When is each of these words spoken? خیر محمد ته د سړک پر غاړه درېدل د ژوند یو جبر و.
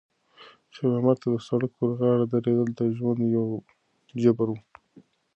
خیر 0.75 0.87
محمد 0.93 1.17
ته 1.21 1.27
د 1.33 1.35
سړک 1.47 1.71
پر 1.79 1.89
غاړه 1.99 2.25
درېدل 2.33 2.69
د 2.75 2.81
ژوند 2.97 3.19
یو 3.35 3.45
جبر 4.21 4.47
و. 4.51 4.55